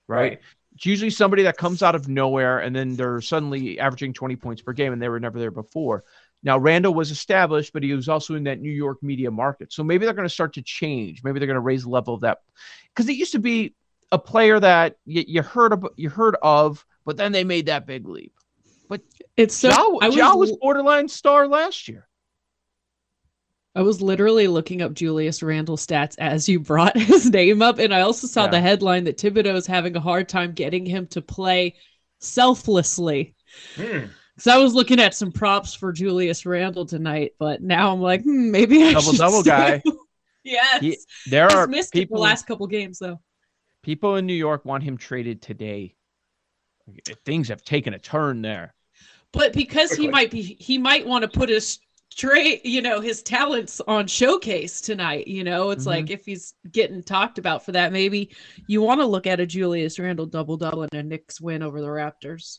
right? 0.06 0.20
right. 0.20 0.40
It's 0.76 0.86
usually 0.86 1.10
somebody 1.10 1.42
that 1.42 1.56
comes 1.56 1.82
out 1.82 1.96
of 1.96 2.06
nowhere 2.06 2.60
and 2.60 2.76
then 2.76 2.94
they're 2.94 3.20
suddenly 3.20 3.80
averaging 3.80 4.12
20 4.12 4.36
points 4.36 4.62
per 4.62 4.72
game 4.72 4.92
and 4.92 5.02
they 5.02 5.08
were 5.08 5.18
never 5.18 5.40
there 5.40 5.50
before. 5.50 6.04
Now, 6.44 6.56
Randle 6.58 6.94
was 6.94 7.10
established, 7.10 7.72
but 7.72 7.82
he 7.82 7.92
was 7.92 8.08
also 8.08 8.36
in 8.36 8.44
that 8.44 8.60
New 8.60 8.70
York 8.70 9.02
media 9.02 9.32
market. 9.32 9.72
So 9.72 9.82
maybe 9.82 10.04
they're 10.04 10.14
going 10.14 10.28
to 10.28 10.32
start 10.32 10.52
to 10.54 10.62
change. 10.62 11.24
Maybe 11.24 11.40
they're 11.40 11.48
going 11.48 11.56
to 11.56 11.60
raise 11.60 11.82
the 11.82 11.88
level 11.88 12.14
of 12.14 12.20
that 12.20 12.38
because 12.94 13.08
it 13.08 13.16
used 13.16 13.32
to 13.32 13.40
be 13.40 13.74
a 14.12 14.18
player 14.18 14.60
that 14.60 14.96
you, 15.04 15.24
you 15.26 15.42
heard 15.42 15.72
of, 15.72 15.84
you 15.96 16.08
heard 16.08 16.36
of, 16.40 16.86
but 17.08 17.16
then 17.16 17.32
they 17.32 17.42
made 17.42 17.66
that 17.66 17.86
big 17.86 18.06
leap. 18.06 18.32
But 18.88 19.00
it's 19.36 19.54
so 19.54 19.70
Ja, 19.70 19.88
was, 20.06 20.14
ja 20.16 20.34
was 20.36 20.52
borderline 20.60 21.08
star 21.08 21.48
last 21.48 21.88
year. 21.88 22.06
I 23.74 23.82
was 23.82 24.02
literally 24.02 24.48
looking 24.48 24.82
up 24.82 24.92
Julius 24.92 25.42
Randle 25.42 25.76
stats 25.76 26.16
as 26.18 26.48
you 26.48 26.60
brought 26.60 26.96
his 26.98 27.30
name 27.30 27.62
up, 27.62 27.78
and 27.78 27.94
I 27.94 28.02
also 28.02 28.26
saw 28.26 28.44
Yeah. 28.44 28.50
the 28.50 28.60
headline 28.60 29.04
that 29.04 29.18
Thibodeau 29.18 29.54
is 29.54 29.66
having 29.66 29.96
a 29.96 30.00
hard 30.00 30.28
time 30.28 30.52
getting 30.52 30.84
him 30.84 31.06
to 31.08 31.22
play 31.22 31.76
selflessly. 32.20 33.34
Hmm. 33.76 34.06
So 34.38 34.52
I 34.52 34.58
was 34.58 34.74
looking 34.74 35.00
at 35.00 35.14
some 35.14 35.32
props 35.32 35.74
for 35.74 35.92
Julius 35.92 36.44
Randle 36.46 36.86
tonight, 36.86 37.32
but 37.38 37.62
now 37.62 37.92
I'm 37.92 38.00
like, 38.00 38.22
hmm, 38.22 38.50
maybe 38.50 38.84
I 38.84 38.92
Double 38.92 39.12
double 39.12 39.42
guy. 39.42 39.82
yes, 40.44 40.80
He- 40.80 40.98
there 41.30 41.46
he's 41.46 41.54
are 41.54 41.66
missed 41.66 41.90
it 41.90 41.98
the 41.98 42.00
people 42.04 42.20
last 42.20 42.46
couple 42.46 42.66
games 42.66 42.98
though. 42.98 43.20
people 43.82 44.16
in 44.16 44.26
New 44.26 44.34
York 44.34 44.64
want 44.64 44.82
him 44.84 44.96
traded 44.96 45.40
today. 45.42 45.94
Things 47.24 47.48
have 47.48 47.62
taken 47.62 47.94
a 47.94 47.98
turn 47.98 48.42
there. 48.42 48.74
But 49.32 49.52
because 49.52 49.92
he 49.92 50.08
might 50.08 50.30
be, 50.30 50.42
he 50.42 50.78
might 50.78 51.06
want 51.06 51.22
to 51.22 51.28
put 51.28 51.48
his 51.48 51.78
trade, 52.14 52.62
you 52.64 52.80
know, 52.80 53.00
his 53.00 53.22
talents 53.22 53.80
on 53.86 54.06
showcase 54.06 54.80
tonight. 54.80 55.28
You 55.28 55.44
know, 55.44 55.70
it's 55.70 55.84
Mhm. 55.84 55.88
like 55.88 56.10
if 56.10 56.24
he's 56.24 56.54
getting 56.72 57.02
talked 57.02 57.38
about 57.38 57.64
for 57.64 57.72
that, 57.72 57.92
maybe 57.92 58.30
you 58.66 58.80
want 58.80 59.00
to 59.00 59.06
look 59.06 59.26
at 59.26 59.40
a 59.40 59.46
Julius 59.46 59.98
Randle 59.98 60.26
double 60.26 60.56
double 60.56 60.82
and 60.82 60.94
a 60.94 61.02
Knicks 61.02 61.40
win 61.40 61.62
over 61.62 61.80
the 61.80 61.86
Raptors. 61.86 62.58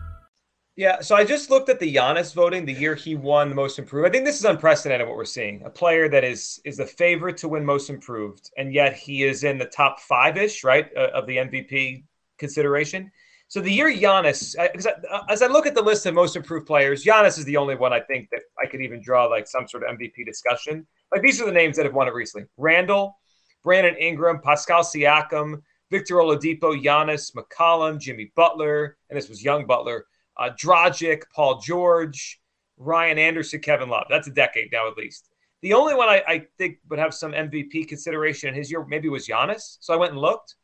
Yeah, 0.77 1.01
so 1.01 1.15
I 1.15 1.25
just 1.25 1.49
looked 1.49 1.67
at 1.67 1.79
the 1.79 1.93
Giannis 1.93 2.33
voting 2.33 2.65
the 2.65 2.71
year 2.73 2.95
he 2.95 3.15
won 3.15 3.49
the 3.49 3.55
most 3.55 3.77
improved. 3.77 4.07
I 4.07 4.09
think 4.11 4.23
this 4.23 4.39
is 4.39 4.45
unprecedented 4.45 5.05
what 5.05 5.17
we're 5.17 5.25
seeing. 5.25 5.61
A 5.65 5.69
player 5.69 6.07
that 6.09 6.23
is 6.23 6.61
is 6.63 6.77
the 6.77 6.85
favorite 6.85 7.35
to 7.37 7.49
win 7.49 7.65
most 7.65 7.89
improved, 7.89 8.49
and 8.57 8.73
yet 8.73 8.93
he 8.93 9.23
is 9.23 9.43
in 9.43 9.57
the 9.57 9.65
top 9.65 9.99
five 9.99 10.37
ish, 10.37 10.63
right, 10.63 10.89
uh, 10.95 11.09
of 11.13 11.27
the 11.27 11.37
MVP 11.39 12.05
consideration. 12.39 13.11
So 13.49 13.59
the 13.59 13.71
year 13.71 13.91
Giannis, 13.91 14.57
I- 14.57 14.69
'cause 14.69 14.87
I- 14.87 15.23
as 15.29 15.41
I 15.41 15.47
look 15.47 15.67
at 15.67 15.75
the 15.75 15.81
list 15.81 16.05
of 16.05 16.13
most 16.13 16.37
improved 16.37 16.65
players, 16.65 17.03
Giannis 17.03 17.37
is 17.37 17.43
the 17.43 17.57
only 17.57 17.75
one 17.75 17.91
I 17.91 17.99
think 17.99 18.29
that 18.29 18.43
I 18.57 18.65
could 18.65 18.81
even 18.81 19.01
draw 19.03 19.25
like 19.25 19.47
some 19.47 19.67
sort 19.67 19.83
of 19.83 19.89
MVP 19.89 20.23
discussion. 20.23 20.87
Like 21.11 21.21
these 21.21 21.41
are 21.41 21.45
the 21.45 21.51
names 21.51 21.75
that 21.75 21.85
have 21.85 21.93
won 21.93 22.07
it 22.07 22.13
recently: 22.13 22.47
Randle, 22.55 23.17
Brandon 23.61 23.97
Ingram, 23.97 24.39
Pascal 24.41 24.83
Siakam, 24.83 25.61
Victor 25.91 26.15
Oladipo, 26.15 26.81
Giannis, 26.81 27.35
McCollum, 27.35 27.99
Jimmy 27.99 28.31
Butler, 28.37 28.97
and 29.09 29.17
this 29.17 29.27
was 29.27 29.43
young 29.43 29.65
Butler 29.65 30.05
uh, 30.37 30.49
Dragic, 30.59 31.23
Paul 31.33 31.59
George, 31.59 32.39
Ryan 32.77 33.17
Anderson, 33.17 33.59
Kevin 33.59 33.89
Love. 33.89 34.07
That's 34.09 34.27
a 34.27 34.31
decade 34.31 34.69
now, 34.71 34.89
at 34.89 34.97
least. 34.97 35.29
The 35.61 35.73
only 35.73 35.93
one 35.93 36.09
I, 36.09 36.23
I 36.27 36.47
think 36.57 36.79
would 36.89 36.99
have 36.99 37.13
some 37.13 37.33
MVP 37.33 37.87
consideration 37.87 38.49
in 38.49 38.55
his 38.55 38.71
year 38.71 38.83
maybe 38.85 39.09
was 39.09 39.27
Giannis. 39.27 39.77
So 39.79 39.93
I 39.93 39.97
went 39.97 40.13
and 40.13 40.21
looked. 40.21 40.55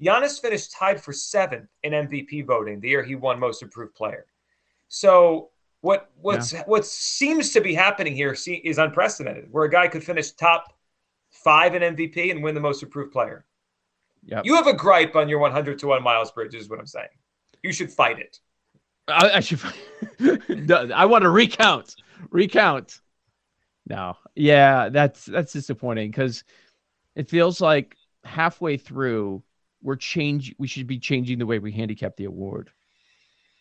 Giannis 0.00 0.40
finished 0.40 0.72
tied 0.72 1.02
for 1.02 1.12
seventh 1.12 1.68
in 1.82 1.92
MVP 1.92 2.46
voting 2.46 2.80
the 2.80 2.88
year 2.88 3.02
he 3.02 3.16
won 3.16 3.40
Most 3.40 3.62
Improved 3.62 3.94
Player. 3.94 4.26
So 4.86 5.50
what 5.80 6.10
what's 6.20 6.52
what 6.66 6.86
seems 6.86 7.52
to 7.52 7.60
be 7.60 7.74
happening 7.74 8.14
here 8.14 8.36
is 8.46 8.78
unprecedented, 8.78 9.48
where 9.50 9.64
a 9.64 9.70
guy 9.70 9.88
could 9.88 10.04
finish 10.04 10.30
top 10.32 10.72
five 11.30 11.74
in 11.74 11.96
MVP 11.96 12.30
and 12.30 12.42
win 12.42 12.54
the 12.54 12.60
Most 12.60 12.82
Improved 12.82 13.12
Player. 13.12 13.44
Yep. 14.24 14.44
You 14.44 14.54
have 14.54 14.66
a 14.66 14.74
gripe 14.74 15.16
on 15.16 15.28
your 15.28 15.38
100 15.38 15.78
to 15.80 15.88
one 15.88 16.02
Miles 16.02 16.30
Bridge, 16.32 16.54
is 16.54 16.68
what 16.68 16.78
I'm 16.78 16.86
saying. 16.86 17.08
You 17.62 17.72
should 17.72 17.92
fight 17.92 18.18
it. 18.18 18.40
I, 19.08 19.30
I 19.34 19.40
should. 19.40 19.60
I 20.92 21.06
want 21.06 21.22
to 21.22 21.30
recount. 21.30 21.94
Recount. 22.30 23.00
No, 23.88 24.16
yeah, 24.34 24.90
that's 24.90 25.24
that's 25.24 25.52
disappointing 25.52 26.10
because 26.10 26.44
it 27.16 27.28
feels 27.28 27.60
like 27.60 27.96
halfway 28.24 28.76
through 28.76 29.42
we're 29.82 29.96
change. 29.96 30.54
We 30.58 30.66
should 30.68 30.86
be 30.86 30.98
changing 30.98 31.38
the 31.38 31.46
way 31.46 31.58
we 31.58 31.72
handicap 31.72 32.16
the 32.16 32.24
award. 32.26 32.70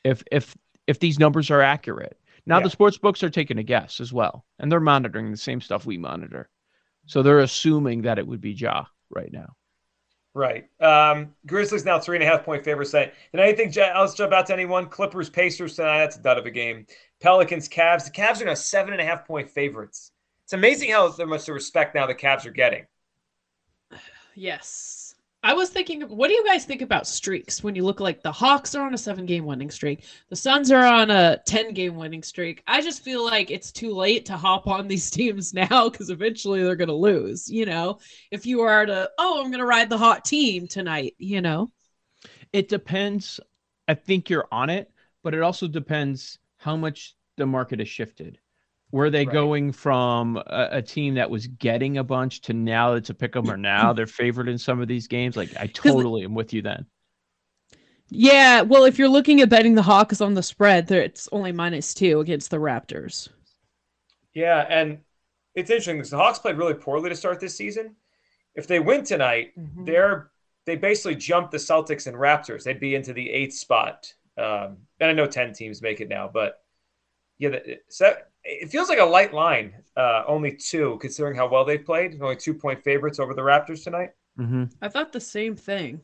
If 0.04 0.24
if 0.32 0.56
if 0.86 1.00
these 1.00 1.20
numbers 1.20 1.50
are 1.52 1.62
accurate, 1.62 2.20
now 2.46 2.58
Yeah. 2.58 2.64
the 2.64 2.70
sports 2.70 2.98
books 2.98 3.24
are 3.24 3.30
taking 3.30 3.58
a 3.58 3.64
guess 3.64 4.00
as 4.00 4.12
well, 4.12 4.46
and 4.60 4.72
they're 4.72 4.80
monitoring 4.80 5.32
the 5.32 5.38
same 5.38 5.62
stuff 5.62 5.86
we 5.86 5.98
monitor, 5.98 6.50
so 7.06 7.24
they're 7.24 7.40
assuming 7.40 8.02
that 8.02 8.20
it 8.20 8.28
would 8.28 8.42
be 8.42 8.52
Ja 8.52 8.86
right 9.10 9.32
now. 9.32 9.56
Right. 10.38 10.70
Um, 10.80 11.34
Grizzlies 11.48 11.84
now 11.84 12.00
three 12.00 12.16
and 12.16 12.24
a 12.24 12.28
half 12.28 12.46
point 12.46 12.64
favorites. 12.64 12.92
Tonight. 12.92 13.16
Did 13.32 13.42
anything 13.42 13.76
else 13.82 14.14
jump 14.14 14.34
out 14.34 14.46
to 14.46 14.54
anyone? 14.54 14.86
Clippers, 14.86 15.32
Pacers 15.32 15.76
tonight. 15.76 15.98
That's 15.98 16.18
a 16.18 16.22
dud 16.22 16.38
of 16.38 16.46
a 16.46 16.52
game. 16.52 16.86
Pelicans, 17.20 17.68
Cavs. 17.68 18.06
The 18.06 18.12
Cavs 18.12 18.40
are 18.40 18.46
now 18.46 18.54
seven 18.54 18.94
and 18.94 19.02
a 19.02 19.04
half 19.04 19.26
point 19.26 19.50
favorites. 19.50 20.12
It's 20.44 20.54
amazing 20.54 20.92
how 20.92 21.12
much 21.26 21.46
the 21.48 21.54
respect 21.54 21.96
now 21.96 22.06
the 22.06 22.14
Cavs 22.14 22.46
are 22.46 22.52
getting. 22.52 22.86
Yes. 24.40 25.07
I 25.48 25.54
was 25.54 25.70
thinking, 25.70 26.02
what 26.02 26.28
do 26.28 26.34
you 26.34 26.46
guys 26.46 26.66
think 26.66 26.82
about 26.82 27.08
streaks 27.08 27.64
when 27.64 27.74
you 27.74 27.86
look 27.86 28.02
like 28.02 28.22
the 28.22 28.34
Hawks 28.34 28.76
are 28.76 28.86
on 28.86 28.94
a 28.94 28.98
seven 28.98 29.26
game 29.26 29.46
winning 29.46 29.72
streak? 29.72 30.04
The 30.28 30.36
Suns 30.36 30.74
are 30.74 30.84
on 30.86 31.10
a 31.10 31.38
10 31.46 31.74
game 31.74 31.96
winning 31.96 32.22
streak. 32.22 32.62
I 32.68 32.82
just 32.82 33.02
feel 33.02 33.24
like 33.24 33.50
it's 33.50 33.72
too 33.72 33.94
late 33.94 34.26
to 34.26 34.36
hop 34.36 34.68
on 34.68 34.88
these 34.90 35.10
teams 35.10 35.54
now 35.54 35.88
because 35.88 36.10
eventually 36.10 36.62
they're 36.62 36.76
going 36.76 36.90
to 36.90 36.94
lose. 36.94 37.50
You 37.50 37.66
know, 37.66 38.00
if 38.30 38.46
you 38.46 38.60
are 38.60 38.86
to, 38.86 39.10
oh, 39.18 39.42
I'm 39.42 39.50
going 39.50 39.62
to 39.62 39.66
ride 39.66 39.90
the 39.90 39.98
hot 39.98 40.26
team 40.26 40.68
tonight, 40.68 41.16
you 41.18 41.40
know? 41.40 41.72
It 42.52 42.68
depends. 42.68 43.40
I 43.88 43.94
think 43.94 44.30
you're 44.30 44.50
on 44.52 44.70
it, 44.70 44.92
but 45.24 45.34
it 45.34 45.42
also 45.42 45.70
depends 45.70 46.40
how 46.58 46.76
much 46.76 47.16
the 47.38 47.46
market 47.46 47.80
has 47.80 47.88
shifted. 47.88 48.38
Were 48.92 49.10
they 49.10 49.26
Right. 49.26 49.34
going 49.34 49.72
from 49.74 50.38
a, 50.38 50.70
a 50.74 50.82
team 50.82 51.16
that 51.16 51.30
was 51.30 51.48
getting 51.48 51.98
a 51.98 52.04
bunch 52.04 52.42
to 52.42 52.54
now 52.54 52.94
it's 52.94 53.10
a 53.10 53.14
pick 53.14 53.36
'em 53.36 53.50
or 53.50 53.58
now 53.58 53.92
they're 53.94 54.08
favored 54.08 54.48
in 54.48 54.58
some 54.58 54.80
of 54.82 54.88
these 54.88 55.08
games? 55.08 55.36
Like 55.36 55.50
I 55.60 55.68
totally 55.74 56.24
am 56.24 56.34
with 56.36 56.54
you 56.54 56.62
then. 56.62 56.86
Yeah. 58.10 58.62
Well, 58.62 58.86
if 58.86 58.98
you're 58.98 59.10
looking 59.10 59.42
at 59.42 59.50
betting 59.50 59.76
the 59.76 59.82
Hawks 59.82 60.22
on 60.22 60.34
the 60.34 60.44
spread, 60.44 60.88
there 60.88 61.02
it's 61.02 61.28
only 61.32 61.52
minus 61.52 61.94
two 61.94 62.20
against 62.22 62.50
the 62.50 62.58
Raptors. 62.58 63.30
Yeah, 64.34 64.66
and 64.70 65.00
it's 65.56 65.70
interesting 65.70 65.98
because 65.98 66.12
the 66.12 66.18
Hawks 66.18 66.40
played 66.40 66.58
really 66.58 66.76
poorly 66.76 67.10
to 67.10 67.16
start 67.16 67.40
this 67.40 67.56
season. 67.56 67.96
If 68.56 68.68
they 68.68 68.80
win 68.80 69.04
tonight, 69.04 69.54
Mhm. 69.58 69.86
they're 69.86 70.32
they 70.66 70.76
basically 70.76 71.16
jumped 71.16 71.52
the 71.52 71.58
Celtics 71.58 72.08
and 72.08 72.16
Raptors. 72.18 72.64
They'd 72.64 72.80
be 72.80 72.96
into 72.96 73.14
the 73.14 73.30
eighth 73.30 73.54
spot. 73.54 74.14
Um, 74.38 74.78
and 75.00 75.10
I 75.10 75.14
know 75.14 75.26
ten 75.26 75.54
teams 75.54 75.82
make 75.82 76.02
it 76.02 76.10
now, 76.10 76.30
but 76.32 76.62
yeah, 77.40 77.50
the, 77.50 77.80
so 77.90 78.16
it 78.48 78.70
feels 78.70 78.90
like 78.90 79.00
a 79.00 79.06
light 79.06 79.34
line. 79.34 79.74
Uh, 79.96 80.24
only 80.28 80.52
two, 80.56 80.98
considering 81.02 81.36
how 81.36 81.48
well 81.48 81.66
they've 81.66 81.86
played. 81.86 82.20
Only 82.22 82.36
two 82.36 82.54
point 82.54 82.84
favorites 82.84 83.20
over 83.20 83.34
the 83.34 83.42
Raptors 83.42 83.84
tonight. 83.84 84.12
Mm-hmm. 84.40 84.66
I 84.82 84.90
thought 84.90 85.12
the 85.12 85.20
same 85.20 85.56
thing. 85.56 86.02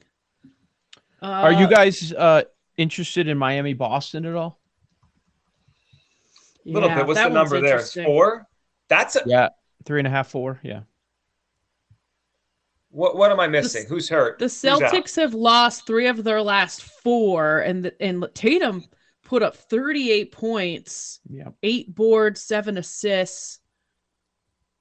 Uh, 1.22 1.28
Are 1.28 1.54
you 1.54 1.68
guys 1.68 2.12
uh, 2.12 2.44
interested 2.78 3.28
in 3.28 3.38
Miami 3.38 3.74
Boston 3.74 4.26
at 4.26 4.36
all? 4.36 4.60
A 6.66 6.70
little 6.70 6.90
yeah, 6.90 6.96
bit. 6.96 7.08
What's 7.08 7.22
the 7.22 7.30
number 7.30 7.62
there? 7.62 7.80
Four. 7.80 8.48
That's 8.90 9.16
a, 9.16 9.22
Yeah, 9.26 9.50
three 9.86 10.00
and 10.00 10.08
a 10.08 10.12
half, 10.12 10.30
four. 10.30 10.60
Yeah. 10.64 10.82
what? 12.90 13.16
What 13.16 13.32
am 13.32 13.40
I 13.40 13.48
missing? 13.48 13.86
Who's 13.88 14.10
hurt? 14.10 14.40
The 14.40 14.46
Who's? 14.46 14.54
Celtics 14.56 15.16
have 15.16 15.34
lost 15.34 15.86
three 15.86 16.08
of 16.08 16.24
their 16.24 16.42
last 16.42 16.82
four, 16.82 17.60
and 17.60 17.86
the, 17.86 18.02
and 18.02 18.28
Tatum 18.34 18.84
put 19.24 19.42
up 19.44 19.56
38 19.56 20.32
points, 20.32 21.20
Yeah. 21.30 21.50
eight 21.63 21.94
boards, 21.96 22.42
seven 22.42 22.77
assists, 22.77 23.60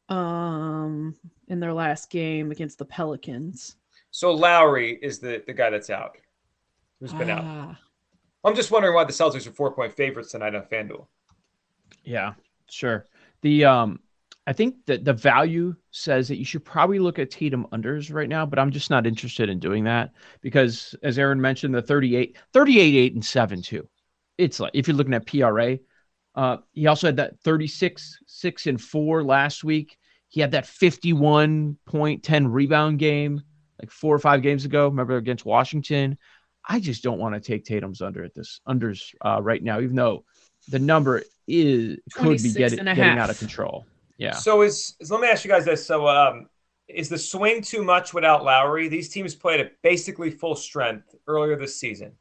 um, 0.09 1.15
in 1.49 1.61
their 1.61 1.73
last 1.73 2.11
game 2.11 2.51
against 2.51 2.79
the 2.79 2.85
Pelicans. 2.85 3.77
So 4.11 4.33
Lowry 4.33 4.99
is 5.01 5.19
the 5.21 5.43
the 5.47 5.55
guy 5.55 5.71
that's 5.71 5.91
out. 5.91 6.19
Who's 7.01 7.15
been 7.15 7.31
out? 7.31 7.45
Ah, 7.45 7.79
I'm 8.45 8.55
just 8.55 8.71
wondering 8.71 8.95
why 8.95 9.05
the 9.05 9.13
Celtics 9.13 9.47
are 9.47 9.53
four 9.53 9.73
point 9.75 9.93
favorites 9.95 10.33
tonight 10.33 10.55
on 10.55 10.63
FanDuel. 10.65 11.07
Yeah, 12.05 12.35
sure. 12.69 13.07
The 13.43 13.65
um 13.65 14.01
I 14.47 14.53
think 14.53 14.85
that 14.87 15.05
the 15.05 15.13
value 15.13 15.75
says 15.93 16.27
that 16.29 16.37
you 16.37 16.45
should 16.45 16.65
probably 16.65 16.99
look 16.99 17.19
at 17.21 17.31
Tatum 17.31 17.65
unders 17.73 18.13
right 18.13 18.29
now, 18.29 18.45
but 18.45 18.59
I'm 18.59 18.73
just 18.73 18.91
not 18.91 19.07
interested 19.07 19.49
in 19.49 19.61
doing 19.61 19.85
that 19.85 20.13
because 20.41 20.95
as 21.03 21.17
Aaron 21.19 21.41
mentioned, 21.41 21.75
the 21.75 21.81
38, 21.81 22.37
38, 22.53 22.95
8, 22.97 23.15
and 23.15 23.25
7 23.25 23.63
too. 23.63 23.89
It's 24.43 24.61
like 24.61 24.73
if 24.75 24.89
you're 24.89 24.97
looking 24.97 25.15
at 25.15 25.27
PRA, 25.27 25.79
uh, 26.35 26.57
he 26.73 26.87
also 26.87 27.09
had 27.09 27.17
that 27.17 27.39
36, 27.41 28.19
6, 28.27 28.67
and 28.67 28.81
4 28.81 29.23
last 29.23 29.65
week. 29.65 29.99
He 30.29 30.41
had 30.41 30.53
that 30.53 30.65
51.10 30.65 32.47
rebound 32.53 32.99
game 32.99 33.43
like 33.83 33.91
four 33.91 34.15
or 34.15 34.19
five 34.19 34.43
games 34.43 34.65
ago. 34.65 34.87
Remember 34.89 35.17
against 35.17 35.45
Washington? 35.45 36.17
I 36.67 36.81
just 36.81 37.03
don't 37.03 37.19
want 37.19 37.35
to 37.35 37.41
take 37.41 37.65
Tatum's 37.65 38.01
under 38.01 38.25
at 38.25 38.35
this 38.35 38.61
unders 38.69 39.15
uh, 39.25 39.43
right 39.43 39.63
now, 39.63 39.81
even 39.81 39.97
though 39.97 40.25
the 40.69 40.79
number 40.79 41.23
is 41.49 41.99
could 42.15 42.23
be 42.23 42.53
26 42.53 42.55
getting, 42.55 42.85
getting 42.85 43.03
half. 43.03 43.19
out 43.19 43.31
of 43.31 43.39
control. 43.39 43.85
Yeah. 44.17 44.35
So 44.35 44.63
is, 44.63 44.95
is 45.01 45.11
let 45.11 45.21
me 45.21 45.27
ask 45.27 45.45
you 45.45 45.51
guys 45.51 45.65
this. 45.65 45.85
So 45.85 46.07
um, 46.07 46.49
is 46.87 47.09
the 47.09 47.19
swing 47.19 47.63
too 47.63 47.83
much 47.83 48.15
without 48.15 48.45
Lowry? 48.45 48.89
These 48.89 49.09
teams 49.09 49.35
played 49.35 49.59
at 49.59 49.83
basically 49.83 50.31
full 50.31 50.55
strength 50.55 51.15
earlier 51.27 51.57
this 51.57 51.77
season. 51.77 52.13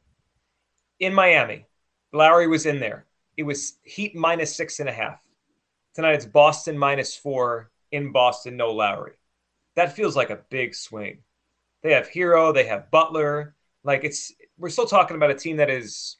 In 0.98 1.14
Miami, 1.14 1.66
Lowry 2.12 2.46
was 2.46 2.66
in 2.66 2.78
there. 2.80 3.06
It 3.36 3.42
was 3.44 3.78
Heat 3.84 4.14
minus 4.14 4.54
six 4.54 4.80
and 4.80 4.88
a 4.88 4.92
half. 4.92 5.20
Tonight 5.94 6.14
it's 6.14 6.26
Boston 6.26 6.76
minus 6.78 7.16
four 7.16 7.70
in 7.90 8.12
Boston, 8.12 8.56
no 8.56 8.70
Lowry. 8.72 9.12
That 9.76 9.94
feels 9.96 10.16
like 10.16 10.30
a 10.30 10.40
big 10.50 10.74
swing. 10.74 11.18
They 11.82 11.92
have 11.92 12.08
Herro, 12.08 12.52
they 12.52 12.64
have 12.64 12.90
Butler. 12.90 13.54
Like 13.84 14.04
it's 14.04 14.32
we're 14.58 14.68
still 14.70 14.86
talking 14.86 15.16
about 15.16 15.30
a 15.30 15.34
team 15.34 15.56
that 15.56 15.70
is 15.70 16.16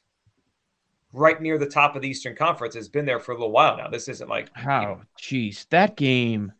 right 1.13 1.39
near 1.41 1.57
the 1.57 1.65
top 1.67 1.95
of 1.95 2.01
the 2.01 2.07
Eastern 2.09 2.35
Conference, 2.35 2.73
has 2.75 2.89
been 2.89 3.05
there 3.05 3.19
for 3.19 3.31
a 3.31 3.35
little 3.35 3.51
while 3.51 3.77
now. 3.77 3.87
This 3.87 4.07
isn't 4.07 4.29
like 4.29 4.49
How? 4.53 4.99
Oh, 4.99 5.05
Jeez, 5.21 5.67
that 5.69 5.95
game, 5.95 6.51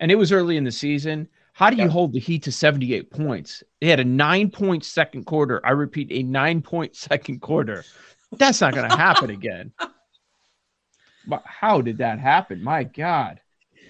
and 0.00 0.10
it 0.10 0.16
was 0.16 0.30
early 0.32 0.56
in 0.56 0.64
the 0.64 0.72
season. 0.72 1.26
How 1.54 1.70
do 1.70 1.76
you 1.76 1.84
Yeah. 1.84 1.88
hold 1.88 2.12
the 2.12 2.18
Heat 2.20 2.42
to 2.44 2.52
78 2.52 3.10
points? 3.10 3.62
They 3.80 3.86
had 3.88 4.00
a 4.00 4.04
nine 4.04 4.50
point 4.50 4.84
second 4.84 5.24
quarter. 5.24 5.64
I 5.64 5.70
repeat, 5.70 6.08
a 6.10 6.22
nine 6.22 6.60
point 6.62 6.94
second 6.96 7.40
quarter. 7.40 7.84
That's 8.38 8.60
not 8.60 8.74
going 8.74 8.88
to 8.88 8.96
happen 8.96 9.30
again. 9.30 9.72
But 11.26 11.42
how 11.46 11.80
did 11.80 11.98
that 11.98 12.18
happen? 12.18 12.62
My 12.62 12.84
God. 12.84 13.40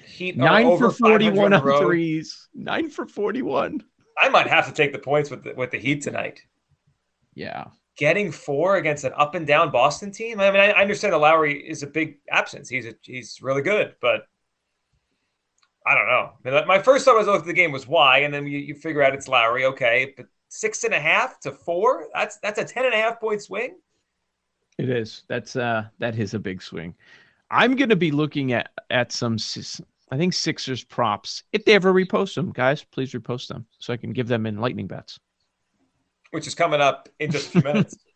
Heat 0.07 0.37
Nine 0.37 0.79
for 0.79 0.91
41 0.91 1.53
on 1.53 1.65
road. 1.65 1.81
threes. 1.81 2.49
Nine 2.55 2.89
for 2.89 3.07
41. 3.07 3.83
I 4.17 4.29
might 4.29 4.47
have 4.47 4.67
to 4.67 4.73
take 4.73 4.93
the 4.93 4.99
points 4.99 5.31
with 5.31 5.43
the, 5.43 5.55
with 5.55 5.71
the 5.71 5.79
Heat 5.79 6.03
tonight. 6.03 6.43
Yeah. 7.35 7.65
Getting 7.97 8.31
four 8.31 8.77
against 8.77 9.05
an 9.05 9.13
up 9.17 9.35
and 9.35 9.47
down 9.47 9.73
Boston 9.73 10.13
team. 10.13 10.41
I 10.41 10.51
mean, 10.51 10.61
I, 10.61 10.71
I 10.71 10.83
understand 10.83 11.13
that 11.15 11.19
Lowry 11.19 11.59
is 11.69 11.83
a 11.83 11.87
big 11.87 12.19
absence. 12.31 12.69
He's 12.69 12.87
a, 12.87 12.95
he's 13.03 13.41
really 13.43 13.63
good, 13.63 13.97
but 14.01 14.29
I 15.87 15.95
don't 15.95 16.07
know. 16.07 16.33
I 16.45 16.51
mean, 16.61 16.67
My 16.69 16.79
first 16.79 17.05
thought 17.05 17.17
was 17.17 17.27
look 17.27 17.41
at 17.41 17.47
the 17.47 17.53
game 17.53 17.73
was 17.73 17.87
why, 17.87 18.19
and 18.19 18.33
then 18.33 18.47
you, 18.47 18.59
you 18.59 18.75
figure 18.75 19.03
out 19.03 19.15
it's 19.15 19.29
Lowry. 19.29 19.67
Okay, 19.67 20.15
but 20.17 20.27
six 20.49 20.85
and 20.85 20.95
a 20.95 21.01
half 21.01 21.41
to 21.41 21.53
four. 21.53 22.09
That's 22.15 22.39
that's 22.39 22.59
a 22.59 22.65
ten 22.65 22.85
and 22.85 22.95
a 22.95 22.97
half 22.97 23.21
point 23.21 23.43
swing. 23.43 23.77
It 24.79 24.89
is. 24.89 25.23
That's 25.29 25.57
uh 25.57 25.85
that 25.99 26.19
is 26.19 26.35
a 26.35 26.39
big 26.39 26.63
swing. 26.63 26.95
I'm 27.51 27.77
going 27.77 27.91
to 27.91 27.97
be 27.97 28.11
looking 28.11 28.53
at 28.53 28.71
at 28.91 29.13
some 29.13 29.37
I 30.11 30.17
think 30.17 30.33
Sixers 30.33 30.85
props. 30.85 31.45
If 31.53 31.65
they 31.65 31.73
ever 31.75 31.93
repost 31.93 32.35
them, 32.35 32.51
guys, 32.53 32.85
please 32.85 33.13
repost 33.13 33.49
them 33.49 33.67
so 33.79 33.93
I 33.93 33.97
can 33.97 34.13
give 34.13 34.29
them 34.29 34.47
in 34.47 34.59
lightning 34.61 34.87
bets. 34.87 35.19
which 36.33 36.47
is 36.47 36.55
coming 36.55 36.81
up 36.81 37.09
in 37.21 37.31
just 37.31 37.49
a 37.49 37.51
few 37.51 37.63
minutes. 37.63 37.97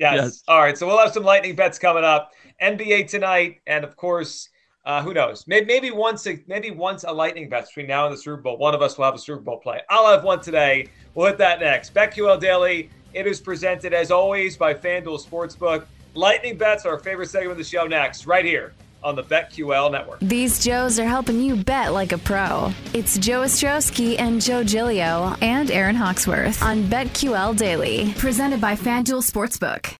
Yes. 0.00 0.14
Yes. 0.16 0.42
All 0.48 0.58
right. 0.58 0.76
So 0.76 0.88
we'll 0.88 0.98
have 0.98 1.12
some 1.12 1.22
lightning 1.22 1.54
bets 1.54 1.78
coming 1.78 2.02
up. 2.02 2.32
NBA 2.60 3.06
tonight, 3.08 3.60
and 3.68 3.84
of 3.84 3.94
course, 3.94 4.48
uh, 4.84 5.00
who 5.00 5.14
knows? 5.14 5.44
Maybe, 5.46 5.66
maybe 5.66 5.90
once 5.92 6.26
a 6.26 6.42
maybe 6.48 6.72
once 6.72 7.04
a 7.04 7.12
lightning 7.12 7.48
bet 7.48 7.66
between 7.68 7.86
now 7.86 8.06
and 8.06 8.12
the 8.12 8.18
Super 8.18 8.42
Bowl. 8.42 8.58
One 8.58 8.74
of 8.74 8.82
us 8.82 8.98
will 8.98 9.04
have 9.04 9.14
a 9.14 9.18
Super 9.18 9.40
Bowl 9.40 9.58
play. 9.60 9.82
I'll 9.88 10.10
have 10.10 10.24
one 10.24 10.40
today. 10.40 10.88
We'll 11.14 11.28
hit 11.28 11.38
that 11.38 11.60
next. 11.60 11.94
BetQL 11.94 12.40
Daily. 12.40 12.90
It 13.12 13.28
is 13.28 13.40
presented 13.40 13.94
as 13.94 14.10
always 14.10 14.56
by 14.56 14.74
FanDuel 14.74 15.24
Sportsbook. 15.24 15.86
Lightning 16.16 16.56
bets 16.56 16.86
are 16.86 16.92
our 16.92 16.98
favorite 17.00 17.28
segment 17.28 17.52
of 17.52 17.58
the 17.58 17.64
show. 17.64 17.86
Next, 17.86 18.24
right 18.26 18.44
here 18.44 18.72
on 19.02 19.16
the 19.16 19.24
BetQL 19.24 19.90
Network. 19.90 20.20
These 20.20 20.64
Joes 20.64 20.98
are 21.00 21.06
helping 21.06 21.40
you 21.40 21.56
bet 21.56 21.92
like 21.92 22.12
a 22.12 22.18
pro. 22.18 22.72
It's 22.92 23.18
Joe 23.18 23.42
Ostrowski 23.42 24.18
and 24.18 24.40
Joe 24.40 24.62
Gilio 24.62 25.36
and 25.42 25.72
Aaron 25.72 25.96
Hawksworth 25.96 26.62
on 26.62 26.84
BetQL 26.84 27.56
Daily, 27.56 28.14
presented 28.16 28.60
by 28.60 28.76
FanDuel 28.76 29.28
Sportsbook. 29.28 29.92